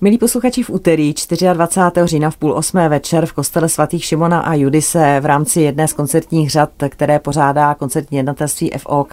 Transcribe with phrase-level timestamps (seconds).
[0.00, 1.14] Milí posluchači, v úterý
[1.52, 2.06] 24.
[2.06, 5.88] října v půl osmé večer v kostele svatých Šimona a Judy se v rámci jedné
[5.88, 9.12] z koncertních řad, které pořádá koncertní jednatelství FOK,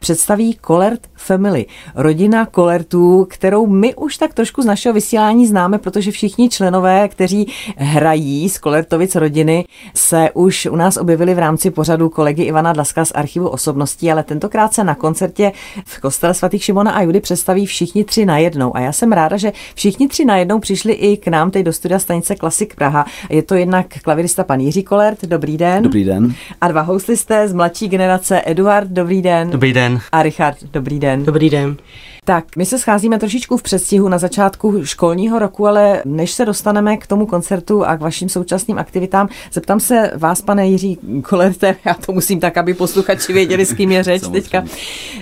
[0.00, 6.10] představí Kolert Family, rodina Kolertů, kterou my už tak trošku z našeho vysílání známe, protože
[6.10, 12.08] všichni členové, kteří hrají z Kolertovic rodiny, se už u nás objevili v rámci pořadu
[12.08, 15.52] kolegy Ivana Dlaska z archivu osobností, ale tentokrát se na koncertě
[15.84, 18.76] v kostele svatých Šimona a Judy představí všichni tři najednou.
[18.76, 21.98] A já jsem ráda, že všichni tři najednou přišli i k nám teď do studia
[21.98, 23.04] stanice Klasik Praha.
[23.30, 25.82] Je to jednak klavirista pan Jiří Kolert, dobrý den.
[25.82, 26.34] Dobrý den.
[26.60, 29.50] A dva houslisté z mladší generace, Eduard, dobrý den.
[29.50, 30.00] Dobrý den den.
[30.12, 31.24] A Richard, dobrý den.
[31.24, 31.76] Dobrý den.
[32.24, 36.96] Tak, my se scházíme trošičku v předstihu na začátku školního roku, ale než se dostaneme
[36.96, 41.94] k tomu koncertu a k vašim současným aktivitám, zeptám se vás, pane Jiří Kolerte, já
[41.94, 44.64] to musím tak, aby posluchači věděli, s kým je řeč teďka.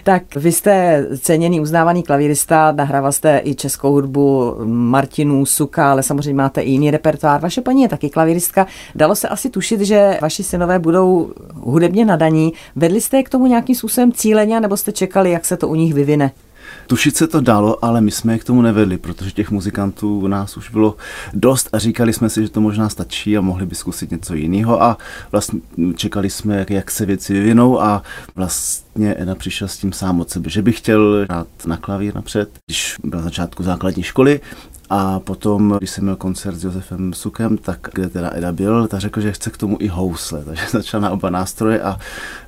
[0.02, 6.34] Tak vy jste ceněný, uznávaný klavírista, nahrával jste i českou hudbu Martinu, Suka, ale samozřejmě
[6.34, 7.40] máte i jiný repertoár.
[7.40, 8.66] Vaše paní je taky klavíristka.
[8.94, 12.52] Dalo se asi tušit, že vaši synové budou hudebně nadaní.
[12.76, 15.74] Vedli jste je k tomu nějakým způsobem cíleně, nebo jste čekali, jak se to u
[15.74, 16.30] nich vyvine?
[16.86, 20.26] Tušit se to dalo, ale my jsme je k tomu nevedli, protože těch muzikantů u
[20.26, 20.96] nás už bylo
[21.34, 24.82] dost a říkali jsme si, že to možná stačí a mohli by zkusit něco jiného
[24.82, 24.98] a
[25.32, 25.60] vlastně
[25.96, 28.02] čekali jsme, jak, se věci vyvinou a
[28.34, 32.50] vlastně Eda přišel s tím sám od sebe, že by chtěl hrát na klavír napřed,
[32.66, 34.40] když byl na začátku základní školy
[34.90, 39.00] a potom, když jsem měl koncert s Josefem Sukem, tak kde teda Eda byl, tak
[39.00, 40.44] řekl, že chce k tomu i housle.
[40.44, 41.98] Takže začal na oba nástroje a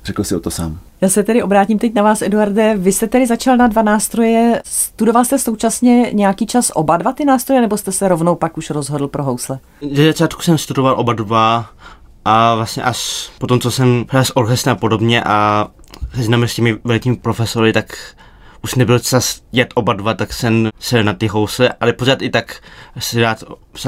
[0.03, 0.79] řekl si o to sám.
[1.03, 2.77] Já se tedy obrátím teď na vás, Eduarde.
[2.77, 4.61] Vy jste tedy začal na dva nástroje.
[4.65, 8.69] Studoval jste současně nějaký čas oba dva ty nástroje, nebo jste se rovnou pak už
[8.69, 9.59] rozhodl pro housle?
[9.91, 11.69] Ze začátku jsem studoval oba dva
[12.25, 15.67] a vlastně až potom, co jsem hrál s orchestrem a podobně a
[16.15, 17.97] seznamil s těmi velikými profesory, tak
[18.63, 22.29] už nebyl čas jet oba dva, tak jsem se na ty housle, ale pořád i
[22.29, 22.61] tak
[22.99, 23.43] si dát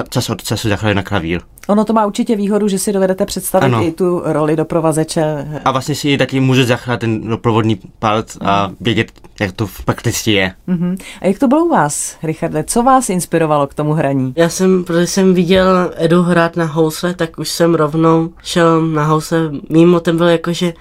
[0.10, 1.42] čas od času zachránit na klavír.
[1.68, 3.84] Ono to má určitě výhodu, že si dovedete představit ano.
[3.84, 5.48] i tu roli doprovazeče.
[5.66, 10.32] A vlastně si taky může zachránit ten doprovodný palc a vědět, jak to v prakticky
[10.32, 10.54] je.
[10.68, 10.98] Uh-huh.
[11.22, 12.64] A jak to bylo u vás, Richarde?
[12.64, 14.34] Co vás inspirovalo k tomu hraní?
[14.36, 19.06] Já jsem, protože jsem viděl Edu hrát na housle, tak už jsem rovnou šel na
[19.06, 19.40] housle.
[19.70, 20.74] Mým motem byl jako, že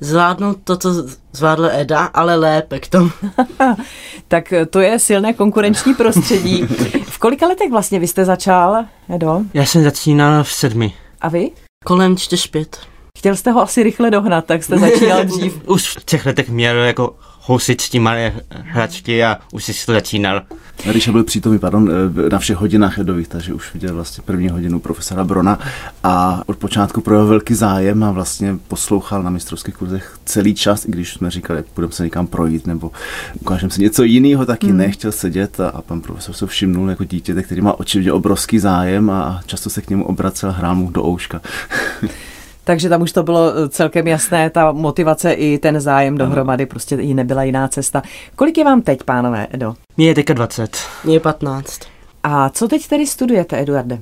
[0.00, 0.90] zvládnout to, co
[1.32, 3.10] zvládl Eda, ale lépe k tomu.
[4.28, 6.66] tak to je silné konkurenční prostředí.
[7.04, 8.84] v kolika letech vlastně vy jste začal,
[9.14, 9.40] Edo?
[9.54, 10.94] Já jsem začínal v sedmi.
[11.20, 11.50] A vy?
[11.84, 12.78] Kolem čtyř pět.
[13.18, 15.68] Chtěl jste ho asi rychle dohnat, tak jste začínal dřív.
[15.68, 19.92] Už v těch letech měl jako housit s tím malé hračky a už si to
[19.92, 20.42] začínal.
[20.86, 21.90] Ríša byl přítomný, pardon,
[22.26, 25.58] eh, na všech hodinách jedových, takže už viděl vlastně první hodinu profesora Brona
[26.04, 30.90] a od počátku projevil velký zájem a vlastně poslouchal na mistrovských kurzech celý čas, i
[30.90, 32.90] když jsme říkali, budeme se někam projít nebo
[33.40, 34.76] ukážeme si něco jiného, taky hmm.
[34.76, 39.10] nechtěl sedět a, a pan profesor se všimnul jako dítě, který má očividně obrovský zájem
[39.10, 41.40] a často se k němu obracel, hrál mu do ouška.
[42.64, 46.96] Takže tam už to bylo eh, celkem jasné, ta motivace i ten zájem dohromady, prostě
[46.96, 48.02] i nebyla jiná cesta.
[48.36, 49.74] Kolik je vám teď, pánové, Edo?
[49.96, 50.76] Mně je teďka 20.
[51.04, 51.80] Mně je 15.
[52.22, 53.98] A co teď tedy studujete, Eduarde?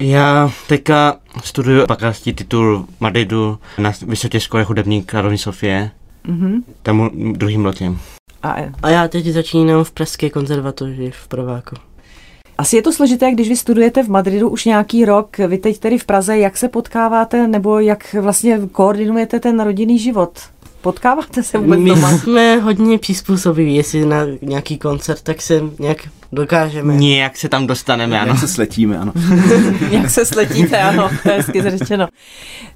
[0.00, 5.90] Já teďka studuju bakalářský titul v Madridu na Vysoké škole hudební Královny Sofie.
[6.28, 6.62] Mm-hmm.
[6.82, 7.98] Tam druhým rokem.
[8.42, 11.76] A, a já teď začínám v Pražské konzervatoři v Prováku.
[12.60, 15.98] Asi je to složité, když vy studujete v Madridu už nějaký rok, vy teď tedy
[15.98, 20.38] v Praze, jak se potkáváte nebo jak vlastně koordinujete ten rodinný život?
[20.80, 22.18] Potkáváte se vůbec My doma?
[22.18, 25.98] jsme hodně přizpůsobiví, jestli na nějaký koncert, tak se nějak
[26.32, 26.94] dokážeme.
[26.94, 28.28] Nějak se tam dostaneme, ano.
[28.28, 29.12] Jak se sletíme, ano.
[29.90, 32.08] Jak se sletíte, ano, to je hezky řečeno.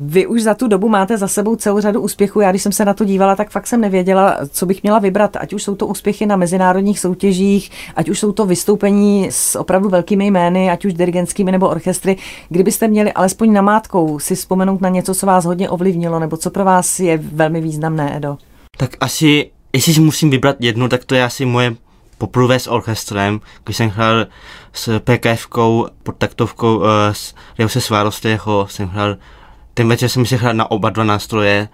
[0.01, 2.41] Vy už za tu dobu máte za sebou celou řadu úspěchů.
[2.41, 5.37] Já když jsem se na to dívala, tak fakt jsem nevěděla, co bych měla vybrat.
[5.37, 9.89] Ať už jsou to úspěchy na mezinárodních soutěžích, ať už jsou to vystoupení s opravdu
[9.89, 12.17] velkými jmény, ať už dirigentskými nebo orchestry.
[12.49, 16.65] Kdybyste měli alespoň namátkou si vzpomenout na něco, co vás hodně ovlivnilo, nebo co pro
[16.65, 18.37] vás je velmi významné, Edo?
[18.77, 21.77] Tak asi, jestli si musím vybrat jednu, tak to je asi moje
[22.19, 24.27] poprvé s orchestrem, když jsem hrál
[24.73, 29.17] s PKFkou pod taktovkou uh, s Reuse Svárostého, jsem hrál,
[29.75, 31.69] ten večer jsem si hrál na oba dva nástroje,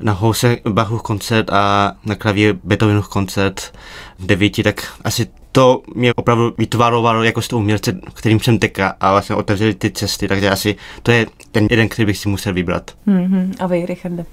[0.00, 3.72] na house Bachův koncert a na klavír Beethovenův koncert
[4.18, 8.94] v devíti, tak asi to mě opravdu vytvarovalo jako z toho umělce, kterým jsem teka
[9.00, 12.54] a vlastně otevřeli ty cesty, takže asi to je ten jeden, který bych si musel
[12.54, 12.90] vybrat.
[13.06, 13.54] Mm-hmm.
[13.58, 14.24] A vy, Richarde?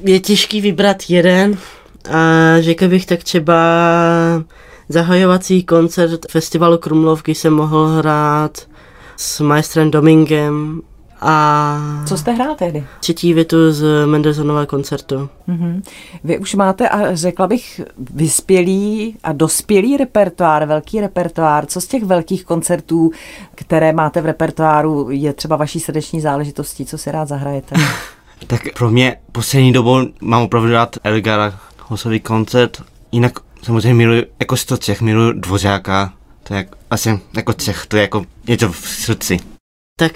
[0.00, 1.58] Je těžký vybrat jeden
[2.10, 2.20] a
[2.60, 3.54] řekl bych tak třeba
[4.88, 8.58] zahajovací koncert festivalu Krumlov, kdy jsem mohl hrát
[9.16, 10.80] s majstrem Domingem
[11.20, 12.84] A Co jste hrál tehdy?
[13.00, 15.28] třetí větu z Mendelssohnova koncertu.
[15.46, 15.82] Mhm.
[16.24, 17.80] Vy už máte, a řekla bych,
[18.14, 21.66] vyspělý a dospělý repertoár, velký repertoár.
[21.66, 23.10] Co z těch velkých koncertů,
[23.54, 26.86] které máte v repertoáru, je třeba vaší srdeční záležitostí?
[26.86, 27.74] Co si rád zahrajete?
[28.46, 32.82] Tak pro mě poslední dobou mám opravdu rád Elgara Hosový koncert.
[33.12, 33.32] Jinak
[33.64, 36.12] samozřejmě miluji, jako z toho Čech, miluji Dvořáka.
[36.42, 39.40] To je jak, asi jako Čech, to je jako něco v srdci.
[39.98, 40.12] Tak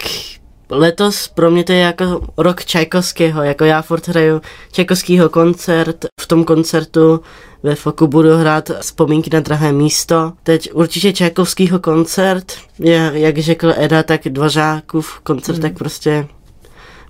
[0.69, 4.41] letos pro mě to je jako rok Čajkovského, jako já furt hraju
[4.71, 7.21] Čajkovskýho koncert, v tom koncertu
[7.63, 10.33] ve Foku budu hrát vzpomínky na drahé místo.
[10.43, 15.61] Teď určitě Čajkovskýho koncert, je, jak řekl Eda, tak Dvořákův koncert, mm.
[15.61, 16.27] tak prostě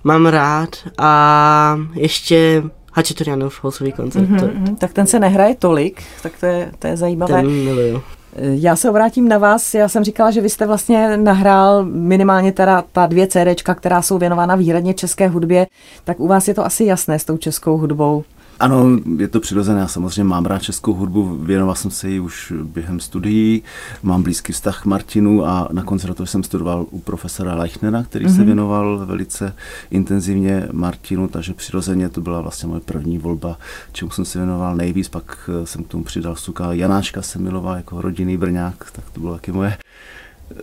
[0.04, 4.40] mám rád a ještě Hačeturianův housový koncert, mm-hmm.
[4.40, 7.32] to, Mhm, tak ten se nehraje tolik, tak to je, to je zajímavé.
[7.34, 8.02] ten miluju.
[8.36, 9.74] Já se obrátím na vás.
[9.74, 14.18] Já jsem říkala, že vy jste vlastně nahrál minimálně teda ta dvě CDčka, která jsou
[14.18, 15.66] věnována výhradně české hudbě.
[16.04, 18.24] Tak u vás je to asi jasné s tou českou hudbou.
[18.60, 19.80] Ano, je to přirozené.
[19.80, 23.62] Já samozřejmě mám rád českou hudbu, věnoval jsem se jí už během studií,
[24.02, 28.36] mám blízký vztah k Martinu a na konzervatoři jsem studoval u profesora Leichnera, který mm-hmm.
[28.36, 29.54] se věnoval velice
[29.90, 33.58] intenzivně Martinu, takže přirozeně to byla vlastně moje první volba,
[33.92, 36.72] čemu jsem se věnoval nejvíc, pak jsem k tomu přidal suka.
[36.72, 39.76] Janáčka jsem miloval jako rodinný Brňák, tak to bylo taky moje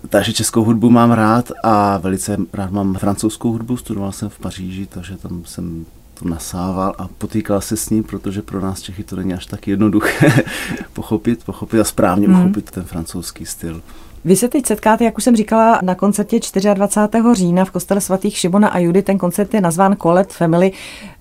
[0.10, 4.86] takže českou hudbu mám rád a velice rád mám francouzskou hudbu, studoval jsem v Paříži,
[4.86, 5.86] takže tam jsem
[6.20, 9.68] to nasával a potýkal se s ním, protože pro nás Čechy to není až tak
[9.68, 10.44] jednoduché
[10.94, 12.40] pochopit, pochopit a správně Mhm.
[12.42, 13.82] uchopit ten francouzský styl.
[14.26, 16.40] Vy se teď setkáte, jak už jsem říkala, na koncertě
[16.74, 17.34] 24.
[17.34, 19.02] října v kostele svatých Šimona a Judy.
[19.02, 20.72] Ten koncert je nazván Colette Family.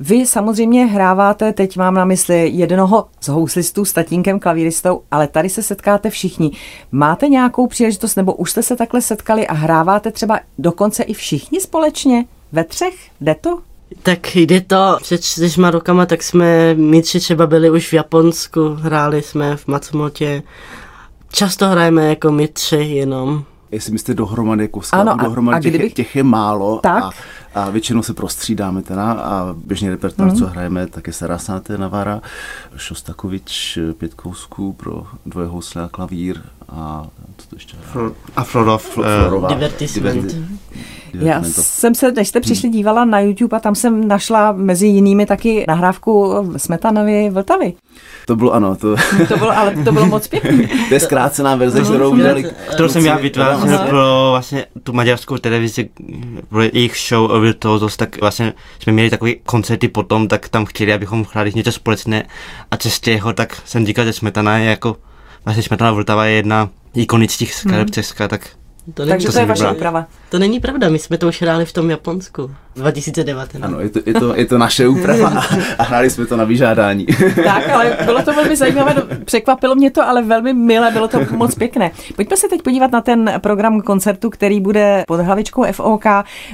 [0.00, 5.48] Vy samozřejmě hráváte, teď mám na mysli jednoho z houslistů s tatínkem klavíristou, ale tady
[5.48, 6.50] se setkáte všichni.
[6.92, 11.60] Máte nějakou příležitost, nebo už jste se takhle setkali a hráváte třeba dokonce i všichni
[11.60, 12.24] společně?
[12.52, 12.94] Ve třech?
[13.20, 13.58] Jde to?
[14.02, 18.68] Tak jde to, před čtyřma rokama, tak jsme, my tři třeba byli už v Japonsku,
[18.80, 20.42] hráli jsme v Matsumotě.
[21.32, 23.44] Často hrajeme jako my tři jenom.
[23.72, 27.04] Jestli myslíte dohromady, jako Ano, skladbu a- dohromady, a těch, kdybych- těch je málo Tak.
[27.04, 27.10] a,
[27.54, 30.36] a většinou se prostřídáme teda a běžný repertoár, Mhm.
[30.36, 32.20] co hrajeme, tak je Sarasáte Navara,
[32.76, 37.06] Šostakovič, pět kousků pro dvoje housle a klavír a
[37.38, 38.10] co to ještě hraje?
[38.36, 39.48] A Florov, Flo- eh, Florová.
[41.16, 41.62] Diverti- Já divertimento.
[41.62, 45.64] jsem se, než jste přišli, dívala na YouTube a tam jsem našla mezi jinými taky
[45.68, 47.72] nahrávku Smetanovy Vltavy.
[48.26, 48.96] To bylo ano, to,
[49.28, 50.68] To bylo, ale to bylo moc pěkný.
[50.88, 52.44] to je zkrácená verze, kterou udělali.
[52.72, 55.88] kterou jsem já vytvářel pro vlastně tu maďarskou televizi,
[56.48, 60.92] pro jejich show o Virtuosos, tak vlastně jsme měli takové koncerty potom, tak tam chtěli,
[60.92, 62.24] abychom hráli něco společné
[62.70, 64.96] a českého, tak jsem říkal, že Smetana je jako,
[65.44, 68.48] vlastně Smetana Vltava je jedna ikonických skladeb Česka, tak
[68.94, 70.06] To není, Takže To to je vaše úprava.
[70.30, 72.50] to není pravda, my jsme to už hráli v tom Japonsku.
[72.76, 73.50] 2019.
[73.62, 75.42] Ano, je to, je, to, je to naše úprava a,
[75.78, 77.06] a hráli jsme to na vyžádání.
[77.44, 78.94] Tak, ale bylo to velmi zajímavé,
[79.24, 81.90] překvapilo mě to, ale velmi milé, bylo to moc pěkné.
[82.16, 86.04] Pojďme se teď podívat na ten program koncertu, který bude pod hlavičkou FOK.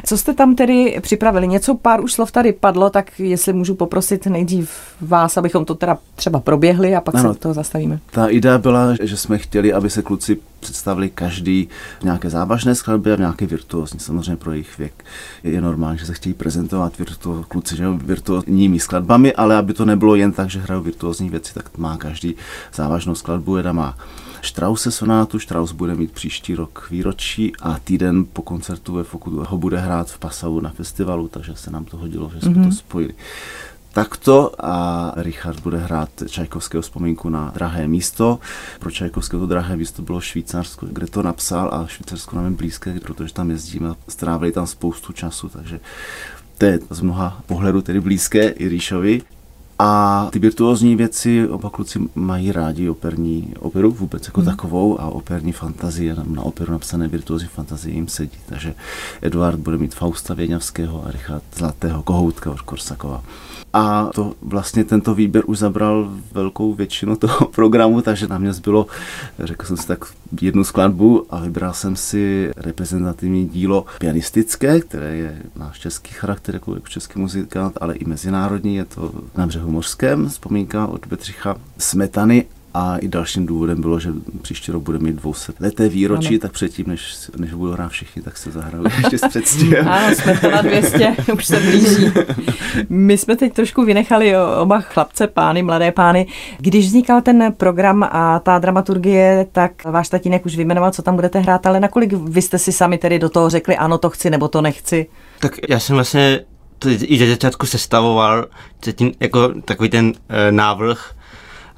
[0.06, 1.48] Co jste tam tedy připravili?
[1.48, 4.70] Něco, pár už slov tady padlo, tak jestli můžu poprosit nejdřív
[5.00, 7.34] vás, abychom to teda třeba proběhli a pak Ano.
[7.34, 7.98] se toho zastavíme.
[8.10, 11.68] Ta idea byla, že jsme chtěli, aby se kluci představili každý
[12.00, 14.00] v nějaké závažné skladbě a v nějaké virtuózní.
[14.00, 15.04] Samozřejmě pro jejich věk
[15.44, 20.14] je normální, že se chtějí prezentovat virtuó, kluci že virtuózními skladbami, ale aby to nebylo
[20.14, 22.34] jen tak, že hrajou virtuózní věci, tak má každý
[22.74, 23.56] závažnou skladbu.
[23.56, 23.96] Jedna má
[24.42, 29.58] Strause sonátu, Strauss bude mít příští rok výročí a týden po koncertu ve Foku ho
[29.58, 32.68] bude hrát v Passau na festivalu, takže se nám to hodilo, že jsme mm-hmm.
[32.68, 33.14] to spojili
[33.92, 38.38] takto a Richard bude hrát Čajkovského vzpomínku na drahé místo.
[38.80, 43.00] Pro Čajkovského to drahé místo bylo Švýcarsko, kde to napsal a Švýcarsko nám je blízké,
[43.00, 45.80] protože tam jezdíme a strávili tam spoustu času, takže
[46.58, 49.22] to je z mnoha pohledů tedy blízké i Ríšovi.
[49.78, 54.50] A ty virtuózní věci oba kluci mají rádi operní operu vůbec jako hmm.
[54.50, 58.38] takovou a operní fantazie, na, operu napsané virtuózní fantazie jim sedí.
[58.46, 58.74] Takže
[59.22, 63.22] Eduard bude mít Fausta Věňavského a Richard Zlatého Kohoutka od Korsakova.
[63.72, 68.86] A to vlastně tento výběr už zabral velkou většinu toho programu, takže na mě zbylo,
[69.38, 70.04] řekl jsem si tak
[70.40, 76.74] jednu skladbu a vybral jsem si reprezentativní dílo pianistické, které je náš český charakter, jako,
[76.74, 82.44] jako český muzikant, ale i mezinárodní, je to na břehu mořském, vzpomínka od Bedřicha Smetany
[82.74, 84.10] A i dalším důvodem bylo, že
[84.42, 86.38] příští rok bude mít 200 leté výročí, ano.
[86.38, 89.88] tak předtím, než, než budou hrát všichni, tak se zahrali ještě s předstihem.
[89.88, 92.12] ano, jsme to na 200, už se blíží.
[92.88, 96.26] My jsme teď trošku vynechali oba chlapce, pány, mladé pány.
[96.58, 101.38] Když vznikal ten program a ta dramaturgie, tak váš tatínek už vyjmenoval, co tam budete
[101.38, 104.48] hrát, ale nakolik vy jste si sami tedy do toho řekli, ano, to chci nebo
[104.48, 105.06] to nechci?
[105.40, 106.40] Tak já jsem vlastně
[106.86, 108.46] i ze začátku sestavoval
[108.96, 111.14] tím, jako takový ten e, návrh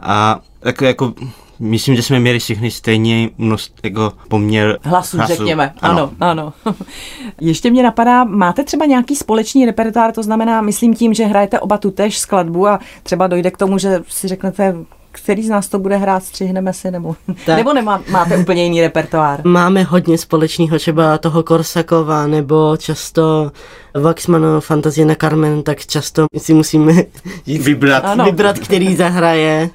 [0.00, 1.14] a jako, jako
[1.58, 5.34] myslím, že jsme měli všichni stejně množství jako poměr hlasů, hlasu.
[5.34, 5.74] řekněme.
[5.80, 6.52] Ano, ano.
[6.64, 6.76] ano.
[7.40, 11.78] Ještě mě napadá, máte třeba nějaký společný repertoár, to znamená, myslím tím, že hrajete oba
[11.78, 14.74] tu tež skladbu a třeba dojde k tomu, že si řeknete,
[15.14, 17.16] který z nás to bude hrát, střihneme si, nebo,
[17.46, 17.56] tak.
[17.56, 19.46] nebo nemá, máte úplně jiný repertoár?
[19.46, 23.52] Máme hodně společného, třeba toho Korsakova, nebo často
[23.94, 26.92] Waxmano Fantazie na Carmen, tak často si musíme
[27.46, 28.24] vybrat, ano.
[28.24, 29.70] vybrat, který zahraje.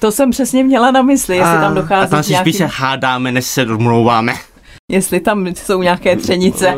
[0.00, 2.52] To jsem přesně měla na mysli, jestli a, tam dochází A tam si nějaký...
[2.52, 4.34] spíše hádáme, než se domlouváme.
[4.90, 6.74] Jestli tam jsou nějaké třenice.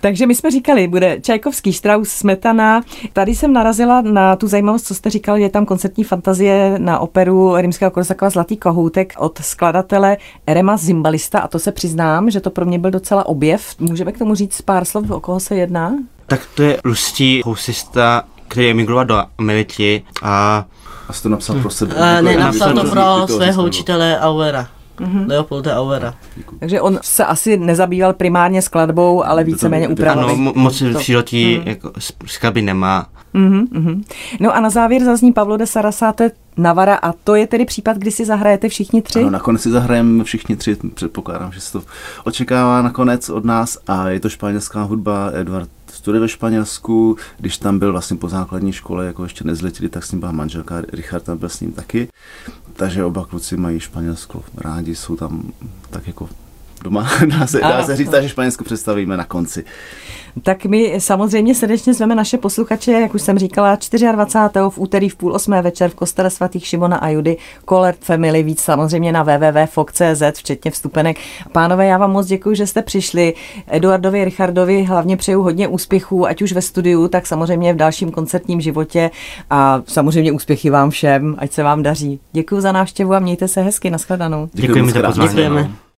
[0.00, 2.82] Takže my jsme říkali, bude Čajkovský, Strauss, Smetana.
[3.12, 7.56] Tady jsem narazila na tu zajímavost, co jste říkal, je tam koncertní fantazie na operu
[7.56, 12.64] Rimského Korsakova Zlatý kohoutek od skladatele Erema Zimbalista a to se přiznám, že to pro
[12.64, 13.74] mě byl docela objev.
[13.78, 15.94] Můžeme k tomu říct pár slov, o koho se jedná?
[16.26, 20.64] Tak to je ruský housista, který emigroval do Ameriky a
[21.08, 21.94] a jsi to napsal pro sebe?
[21.94, 24.68] Uh, ne, napsal to pro svého učitele Auera
[25.00, 25.28] mm-hmm.
[25.28, 26.14] Leopolda Auera.
[26.58, 30.20] Takže on se asi nezabýval primárně skladbou, ale víceméně úpravou.
[30.20, 31.68] Ano, mo- moc v přírodí mm.
[31.68, 31.92] jako
[32.26, 33.06] skladby nemá.
[33.34, 34.04] Mm-hmm.
[34.40, 38.10] No a na závěr zazní Pavlo de Sarasate Navara a to je tedy případ, kdy
[38.10, 39.20] si zahrajete všichni tři?
[39.20, 41.82] Ano, nakonec si zahrajeme všichni tři, předpokládám, že se to
[42.24, 47.78] očekává nakonec od nás a je to španělská hudba, Eduard studuje ve Španělsku, když tam
[47.78, 51.38] byl vlastně po základní škole, jako ještě nezletili, tak s ním byla manželka, Richard tam
[51.38, 52.08] byl s ním taky.
[52.72, 55.52] Takže oba kluci mají Španělsko rádi, jsou tam
[55.90, 56.28] tak jako
[56.82, 59.64] doma, dá se, dá se říct, že Španělsko představíme na konci.
[60.42, 63.78] Tak my samozřejmě srdečně zveme naše posluchače, jak už jsem říkala,
[64.12, 64.60] 24.
[64.68, 67.36] v úterý v půl osmé večer v kostele svatých Šimona a Judy,
[67.68, 71.16] Colert Family, víc samozřejmě na www.fok.cz, včetně vstupenek.
[71.52, 73.34] Pánové, já vám moc děkuji, že jste přišli.
[73.66, 78.60] Eduardovi, Richardovi hlavně přeju hodně úspěchů, ať už ve studiu, tak samozřejmě v dalším koncertním
[78.60, 79.10] životě
[79.50, 82.20] a samozřejmě úspěchy vám všem, ať se vám daří.
[82.32, 84.48] Děkuji za návštěvu a mějte se hezky, nashledanou.
[84.52, 85.87] Děkujeme za pozvání.